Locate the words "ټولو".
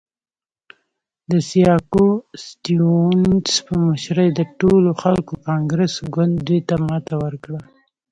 4.59-4.89